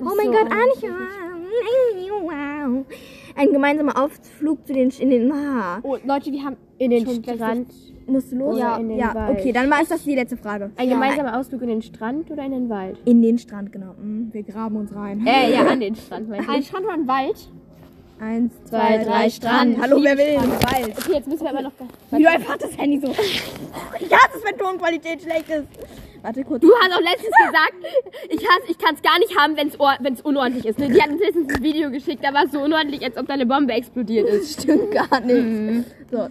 Oh 0.00 0.04
mein 0.16 0.26
So, 0.26 0.32
Gott, 0.32 0.46
ähm, 0.46 0.52
Annika. 0.52 0.94
Wow. 2.22 2.84
Ein 3.36 3.52
gemeinsamer 3.52 4.00
Ausflug 4.02 4.66
zu 4.66 4.72
den. 4.72 4.90
In 4.90 5.10
den 5.10 5.32
ah. 5.32 5.80
Oh, 5.82 5.96
Leute, 6.04 6.30
wir 6.32 6.44
haben 6.44 6.56
In 6.78 6.90
den 6.90 7.04
Schon 7.04 7.22
Strand. 7.24 7.72
Musst 8.06 8.32
du 8.32 8.36
los? 8.36 8.58
Ja, 8.58 8.76
in 8.76 8.88
den 8.90 8.98
ja 8.98 9.14
Wald. 9.14 9.38
okay, 9.38 9.50
dann 9.52 9.70
war 9.70 9.80
es 9.82 9.88
das 9.88 10.04
die 10.04 10.14
letzte 10.14 10.36
Frage. 10.36 10.70
Ein 10.76 10.88
Ja. 10.88 10.94
gemeinsamer 10.94 11.38
Ausflug 11.38 11.62
in 11.62 11.68
den 11.68 11.82
Strand 11.82 12.30
oder 12.30 12.44
in 12.44 12.52
den 12.52 12.68
Wald? 12.68 12.98
In 13.06 13.22
den 13.22 13.38
Strand, 13.38 13.72
genau. 13.72 13.94
Mhm, 14.00 14.28
Wir 14.32 14.42
graben 14.42 14.76
uns 14.76 14.94
rein. 14.94 15.26
Äh, 15.26 15.52
ja, 15.54 15.66
an 15.66 15.80
den 15.80 15.94
Strand, 15.94 16.28
meinst 16.28 16.48
ein 16.48 16.56
du? 16.60 16.62
Strand 16.62 16.84
oder 16.84 16.94
ein 16.94 17.08
Wald. 17.08 17.48
Eins, 18.20 18.52
Zwei, 18.68 18.78
zwei, 18.78 19.04
drei, 19.04 19.28
Strand. 19.30 19.74
Strand. 19.74 19.78
Hallo, 19.82 19.98
wer 20.02 20.16
will 20.16 20.36
Wald? 20.36 20.96
Okay, 20.98 21.12
jetzt 21.14 21.26
müssen 21.28 21.42
wir 21.42 21.50
aber 21.50 21.62
noch... 21.62 21.72
Wie 22.10 22.22
du 22.22 22.30
einfach 22.30 22.56
das 22.56 22.76
Handy 22.78 23.00
so. 23.04 23.08
Ich 23.10 24.12
hasse 24.12 24.36
es, 24.38 24.44
wenn 24.44 24.56
Tonqualität 24.56 25.20
schlecht 25.22 25.48
ist. 25.50 25.66
Warte 26.22 26.44
kurz. 26.44 26.62
Du 26.62 26.72
hast 26.80 26.92
auch 26.94 27.00
letztens 27.00 27.32
gesagt, 27.36 27.74
ich, 28.30 28.40
hasse- 28.48 28.70
ich 28.70 28.78
kann 28.78 28.94
es 28.94 29.02
gar 29.02 29.18
nicht 29.18 29.36
haben, 29.36 29.56
wenn 29.56 30.14
es 30.14 30.20
unordentlich 30.22 30.64
ist. 30.64 30.78
Ne? 30.78 30.88
Die 30.88 31.02
hatten 31.02 31.14
uns 31.14 31.22
letztens 31.22 31.52
ein 31.54 31.62
Video 31.62 31.90
geschickt, 31.90 32.24
da 32.24 32.32
war 32.32 32.44
es 32.44 32.52
so 32.52 32.60
unordentlich, 32.60 33.02
als 33.04 33.16
ob 33.18 33.26
da 33.26 33.34
eine 33.34 33.44
Bombe 33.46 33.72
explodiert 33.74 34.28
ist. 34.28 34.62
Stimmt 34.62 34.90
gar 34.92 35.20
nicht. 35.20 35.34
Mhm. 35.44 35.84
So. 36.10 36.16
Das 36.18 36.30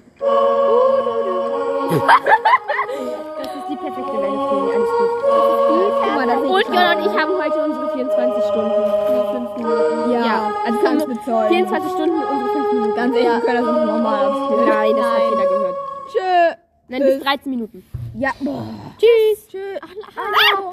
ist 3.55 3.67
die 3.69 3.75
perfekte 3.75 4.13
Welle 4.13 4.31
für. 4.31 4.73
Alles 4.73 6.41
gut. 6.41 6.49
Und 6.49 6.73
Jonna 6.73 6.93
und 6.97 7.01
ich 7.05 7.21
haben 7.21 7.33
heute 7.37 7.63
unsere 7.65 7.93
24 7.93 8.43
Stunden. 8.45 9.32
Oh, 10.33 10.67
also 10.67 10.79
kann 10.79 10.97
es 10.97 11.05
bezeugen. 11.05 11.49
24 11.49 11.91
Stunden 11.91 12.15
unsere 12.15 12.53
5 12.53 12.73
Minuten. 12.73 12.95
Ganz 12.95 13.15
ehrlich, 13.15 13.31
ja. 13.31 13.39
können 13.39 13.65
das 13.65 13.75
nicht 13.75 13.85
normal 13.85 14.25
abspielen. 14.25 14.59
Oh, 14.59 14.69
nein, 14.69 14.95
das 14.95 15.05
hat 15.05 15.21
jeder 15.29 15.43
gehört. 15.43 15.75
Tschö. 16.11 16.55
Nein, 16.89 17.01
bis 17.01 17.19
13 17.23 17.49
Minuten. 17.49 17.83
Ja. 18.15 18.31
Tschüss. 18.97 19.47
Tschüss. 19.47 19.79
Ach. 19.81 20.59